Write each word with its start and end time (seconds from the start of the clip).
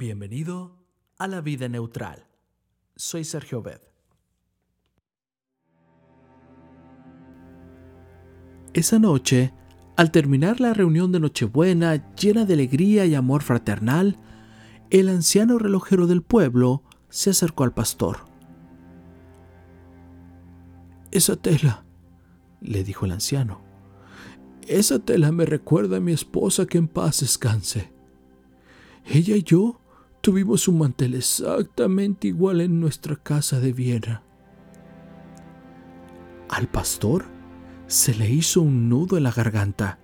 Bienvenido 0.00 0.78
a 1.18 1.28
la 1.28 1.42
vida 1.42 1.68
neutral. 1.68 2.24
Soy 2.96 3.22
Sergio 3.22 3.60
Bed. 3.60 3.82
Esa 8.72 8.98
noche, 8.98 9.52
al 9.98 10.10
terminar 10.10 10.58
la 10.58 10.72
reunión 10.72 11.12
de 11.12 11.20
Nochebuena 11.20 12.14
llena 12.14 12.46
de 12.46 12.54
alegría 12.54 13.04
y 13.04 13.14
amor 13.14 13.42
fraternal, 13.42 14.18
el 14.88 15.10
anciano 15.10 15.58
relojero 15.58 16.06
del 16.06 16.22
pueblo 16.22 16.82
se 17.10 17.28
acercó 17.28 17.64
al 17.64 17.74
pastor. 17.74 18.20
Esa 21.10 21.36
tela, 21.36 21.84
le 22.62 22.84
dijo 22.84 23.04
el 23.04 23.12
anciano, 23.12 23.60
esa 24.66 24.98
tela 25.00 25.30
me 25.30 25.44
recuerda 25.44 25.98
a 25.98 26.00
mi 26.00 26.12
esposa 26.12 26.64
que 26.64 26.78
en 26.78 26.88
paz 26.88 27.20
descanse. 27.20 27.92
Ella 29.04 29.36
y 29.36 29.42
yo 29.42 29.79
tuvimos 30.20 30.68
un 30.68 30.78
mantel 30.78 31.14
exactamente 31.14 32.28
igual 32.28 32.60
en 32.60 32.80
nuestra 32.80 33.16
casa 33.16 33.60
de 33.60 33.72
Viena. 33.72 34.22
Al 36.48 36.68
pastor 36.68 37.24
se 37.86 38.14
le 38.14 38.28
hizo 38.28 38.60
un 38.62 38.88
nudo 38.88 39.16
en 39.16 39.22
la 39.22 39.32
garganta. 39.32 39.98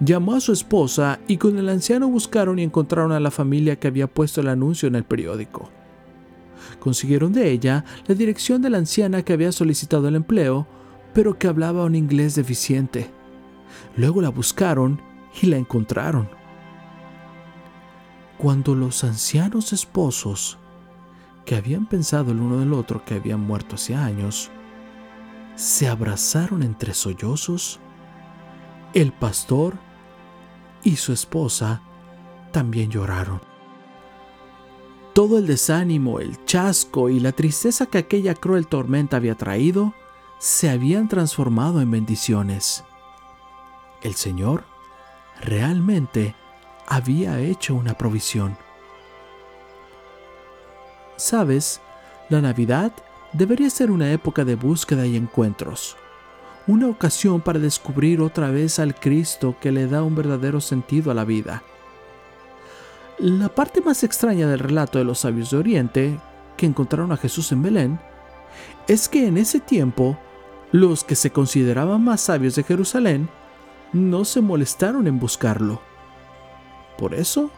Llamó 0.00 0.34
a 0.34 0.40
su 0.40 0.52
esposa 0.52 1.20
y 1.28 1.36
con 1.36 1.58
el 1.58 1.68
anciano 1.68 2.08
buscaron 2.08 2.58
y 2.58 2.62
encontraron 2.62 3.12
a 3.12 3.20
la 3.20 3.30
familia 3.30 3.78
que 3.78 3.88
había 3.88 4.06
puesto 4.06 4.40
el 4.40 4.48
anuncio 4.48 4.88
en 4.88 4.94
el 4.94 5.04
periódico. 5.04 5.70
Consiguieron 6.78 7.32
de 7.32 7.50
ella 7.50 7.84
la 8.06 8.14
dirección 8.14 8.62
de 8.62 8.70
la 8.70 8.78
anciana 8.78 9.22
que 9.22 9.32
había 9.32 9.52
solicitado 9.52 10.08
el 10.08 10.16
empleo, 10.16 10.66
pero 11.12 11.38
que 11.38 11.48
hablaba 11.48 11.84
un 11.84 11.94
inglés 11.94 12.34
deficiente. 12.34 13.10
Luego 13.96 14.22
la 14.22 14.30
buscaron 14.30 15.00
y 15.42 15.46
la 15.46 15.56
encontraron. 15.56 16.39
Cuando 18.40 18.74
los 18.74 19.04
ancianos 19.04 19.74
esposos, 19.74 20.56
que 21.44 21.56
habían 21.56 21.84
pensado 21.84 22.32
el 22.32 22.40
uno 22.40 22.56
del 22.56 22.72
otro 22.72 23.04
que 23.04 23.16
habían 23.16 23.40
muerto 23.40 23.74
hace 23.74 23.94
años, 23.94 24.50
se 25.56 25.88
abrazaron 25.88 26.62
entre 26.62 26.94
sollozos, 26.94 27.80
el 28.94 29.12
pastor 29.12 29.74
y 30.82 30.96
su 30.96 31.12
esposa 31.12 31.82
también 32.50 32.90
lloraron. 32.90 33.42
Todo 35.12 35.36
el 35.36 35.46
desánimo, 35.46 36.18
el 36.18 36.42
chasco 36.46 37.10
y 37.10 37.20
la 37.20 37.32
tristeza 37.32 37.84
que 37.84 37.98
aquella 37.98 38.34
cruel 38.34 38.68
tormenta 38.68 39.18
había 39.18 39.34
traído 39.34 39.92
se 40.38 40.70
habían 40.70 41.08
transformado 41.08 41.82
en 41.82 41.90
bendiciones. 41.90 42.84
El 44.00 44.14
Señor 44.14 44.64
realmente 45.42 46.34
había 46.86 47.38
hecho 47.40 47.74
una 47.74 47.94
provisión. 47.94 48.56
Sabes, 51.16 51.80
la 52.28 52.40
Navidad 52.40 52.92
debería 53.32 53.70
ser 53.70 53.90
una 53.90 54.10
época 54.12 54.44
de 54.44 54.54
búsqueda 54.54 55.06
y 55.06 55.16
encuentros, 55.16 55.96
una 56.66 56.88
ocasión 56.88 57.40
para 57.40 57.58
descubrir 57.58 58.20
otra 58.20 58.50
vez 58.50 58.78
al 58.78 58.94
Cristo 58.94 59.56
que 59.60 59.72
le 59.72 59.86
da 59.86 60.02
un 60.02 60.14
verdadero 60.14 60.60
sentido 60.60 61.10
a 61.10 61.14
la 61.14 61.24
vida. 61.24 61.62
La 63.18 63.48
parte 63.50 63.82
más 63.82 64.02
extraña 64.02 64.46
del 64.46 64.60
relato 64.60 64.98
de 64.98 65.04
los 65.04 65.20
sabios 65.20 65.50
de 65.50 65.58
Oriente, 65.58 66.18
que 66.56 66.66
encontraron 66.66 67.12
a 67.12 67.16
Jesús 67.16 67.52
en 67.52 67.62
Belén, 67.62 68.00
es 68.88 69.08
que 69.08 69.26
en 69.26 69.36
ese 69.36 69.60
tiempo 69.60 70.18
los 70.72 71.04
que 71.04 71.16
se 71.16 71.30
consideraban 71.30 72.02
más 72.02 72.20
sabios 72.20 72.54
de 72.54 72.62
Jerusalén 72.62 73.28
no 73.92 74.24
se 74.24 74.40
molestaron 74.40 75.06
en 75.06 75.18
buscarlo. 75.18 75.82
Por 77.00 77.14
eso, 77.14 77.50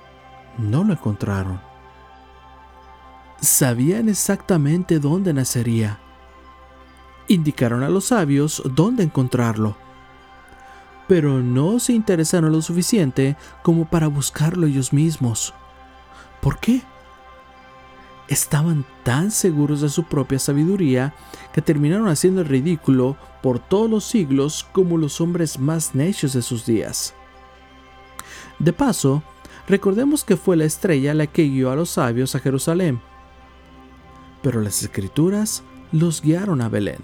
no 0.57 0.85
lo 0.85 0.93
encontraron. 0.93 1.61
Sabían 3.41 4.09
exactamente 4.09 5.01
dónde 5.01 5.35
nacería. 5.35 5.99
Indicaron 7.27 7.83
a 7.83 7.89
los 7.89 8.05
sabios 8.05 8.63
dónde 8.65 9.03
encontrarlo. 9.03 9.77
Pero 11.09 11.41
no 11.41 11.81
se 11.81 11.93
interesaron 11.93 12.53
lo 12.53 12.63
suficiente 12.63 13.37
como 13.65 13.85
para 13.85 14.07
buscarlo 14.07 14.69
ellos 14.69 14.93
mismos. 14.93 15.53
¿Por 16.41 16.61
qué? 16.61 16.83
Estaban 18.29 18.85
tan 19.03 19.33
seguros 19.33 19.81
de 19.81 19.89
su 19.89 20.05
propia 20.05 20.39
sabiduría 20.39 21.15
que 21.53 21.63
terminaron 21.63 22.07
haciendo 22.07 22.43
el 22.43 22.47
ridículo 22.47 23.17
por 23.43 23.59
todos 23.59 23.91
los 23.91 24.05
siglos 24.05 24.65
como 24.71 24.99
los 24.99 25.21
hombres 25.21 25.59
más 25.59 25.97
necios 25.97 26.33
de 26.33 26.43
sus 26.43 26.65
días. 26.65 27.13
De 28.61 28.73
paso, 28.73 29.25
Recordemos 29.69 30.25
que 30.25 30.37
fue 30.37 30.57
la 30.57 30.65
estrella 30.65 31.15
la 31.15 31.27
que 31.27 31.45
guió 31.45 31.71
a 31.71 31.77
los 31.77 31.91
sabios 31.91 32.35
a 32.35 32.41
Jerusalén. 32.41 33.01
Pero 34.43 34.61
las 34.61 34.83
escrituras 34.83 35.63
los 35.93 36.21
guiaron 36.21 36.61
a 36.61 36.69
Belén. 36.69 37.01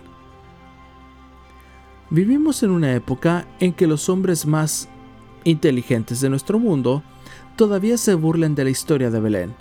Vivimos 2.11 2.63
en 2.63 2.71
una 2.71 2.95
época 2.95 3.47
en 3.61 3.73
que 3.73 3.87
los 3.87 4.09
hombres 4.09 4.47
más 4.47 4.89
inteligentes 5.45 6.21
de 6.21 6.31
nuestro 6.31 6.59
mundo 6.59 7.03
todavía 7.57 7.99
se 7.99 8.15
burlan 8.15 8.55
de 8.55 8.65
la 8.65 8.71
historia 8.71 9.11
de 9.11 9.21
Belén. 9.21 9.55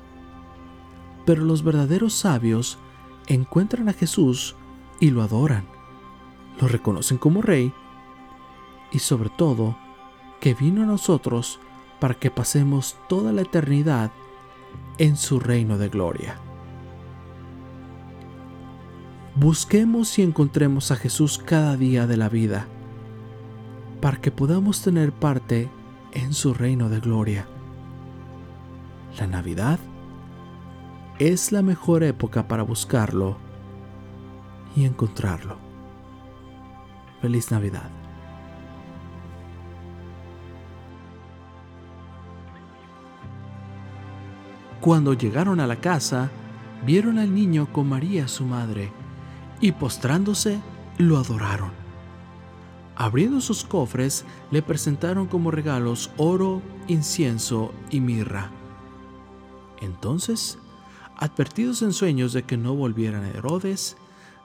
Pero 1.26 1.44
los 1.44 1.64
verdaderos 1.64 2.14
sabios 2.14 2.80
encuentran 3.28 3.90
a 3.90 3.94
Jesús 3.94 4.56
y 5.00 5.12
lo 5.12 5.22
adoran, 5.22 5.66
lo 6.62 6.68
reconocen 6.68 7.18
como 7.18 7.42
rey 7.42 7.74
y 8.92 9.00
sobre 9.00 9.30
todo 9.30 9.78
que 10.40 10.54
vino 10.54 10.84
a 10.84 10.86
nosotros 10.86 11.60
para 12.00 12.14
que 12.14 12.32
pasemos 12.32 12.98
toda 13.08 13.32
la 13.32 13.42
eternidad 13.42 14.12
en 14.98 15.16
su 15.16 15.40
reino 15.40 15.78
de 15.78 15.90
gloria. 15.90 16.40
Busquemos 19.36 20.18
y 20.18 20.24
encontremos 20.24 20.92
a 20.92 20.96
Jesús 20.96 21.38
cada 21.38 21.78
día 21.78 22.08
de 22.08 22.18
la 22.18 22.30
vida, 22.30 22.68
para 24.02 24.18
que 24.18 24.32
podamos 24.32 24.82
tener 24.82 25.12
parte 25.12 25.70
en 26.12 26.34
su 26.34 26.54
reino 26.54 26.90
de 26.90 27.00
gloria. 27.00 27.48
La 29.20 29.28
Navidad 29.28 29.80
es 31.20 31.52
la 31.52 31.62
mejor 31.62 32.04
época 32.04 32.48
para 32.48 32.64
buscarlo 32.64 33.38
y 34.76 34.86
encontrarlo. 34.86 35.58
Feliz 37.22 37.52
Navidad. 37.52 37.90
Cuando 44.82 45.14
llegaron 45.14 45.60
a 45.60 45.68
la 45.68 45.78
casa, 45.78 46.30
vieron 46.86 47.18
al 47.18 47.34
niño 47.34 47.72
con 47.74 47.90
María 47.90 48.28
su 48.28 48.46
madre, 48.46 48.92
y 49.60 49.72
postrándose, 49.72 50.62
lo 50.98 51.18
adoraron. 51.18 51.72
Abriendo 52.96 53.42
sus 53.42 53.64
cofres, 53.64 54.26
le 54.52 54.62
presentaron 54.62 55.28
como 55.28 55.52
regalos 55.52 56.12
oro, 56.18 56.62
incienso 56.88 57.74
y 57.90 58.02
mirra. 58.02 58.52
Entonces, 59.82 60.58
advertidos 61.16 61.82
en 61.82 61.94
sueños 61.94 62.34
de 62.34 62.44
que 62.44 62.58
no 62.58 62.76
volvieran 62.76 63.24
a 63.24 63.30
Herodes, 63.30 63.98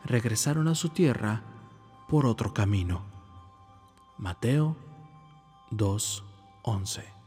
regresaron 0.04 0.68
a 0.68 0.74
su 0.74 0.90
tierra 0.90 1.42
por 2.08 2.26
otro 2.26 2.52
camino. 2.52 3.02
Mateo 4.18 4.76
2:11 5.70 7.21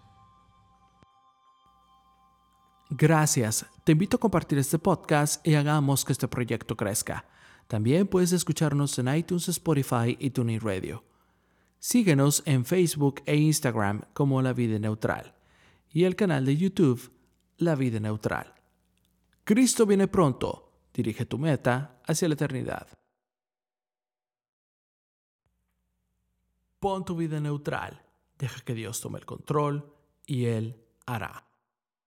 Gracias. 2.90 3.66
Te 3.84 3.94
invito 3.94 4.18
a 4.18 4.20
compartir 4.20 4.60
este 4.60 4.78
podcast 4.78 5.46
y 5.46 5.56
hagamos 5.56 6.06
que 6.06 6.12
este 6.12 6.28
proyecto 6.28 6.78
crezca. 6.78 7.26
También 7.68 8.08
puedes 8.08 8.32
escucharnos 8.32 8.98
en 9.00 9.14
iTunes, 9.14 9.50
Spotify 9.50 10.16
y 10.20 10.30
TuneIn 10.30 10.62
Radio. 10.62 11.04
Síguenos 11.80 12.44
en 12.46 12.64
Facebook 12.64 13.22
e 13.26 13.36
Instagram 13.36 14.04
como 14.14 14.42
La 14.42 14.54
Vida 14.54 14.78
Neutral 14.78 15.34
y 15.92 16.04
el 16.04 16.16
canal 16.16 16.46
de 16.46 16.58
YouTube 16.58 17.12
La 17.58 17.76
Vida 17.76 18.00
Neutral. 18.00 18.54
Cristo 19.44 19.86
viene 19.86 20.08
pronto. 20.08 20.62
Dirige 20.94 21.26
tu 21.26 21.38
meta 21.38 22.02
hacia 22.06 22.28
la 22.28 22.36
eternidad. 22.36 22.88
Pon 26.80 27.04
tu 27.04 27.16
vida 27.16 27.40
neutral. 27.40 28.02
Deja 28.38 28.62
que 28.62 28.74
Dios 28.74 29.02
tome 29.02 29.20
el 29.20 29.26
control 29.26 29.92
y 30.26 30.46
Él 30.46 30.84
hará. 31.06 31.46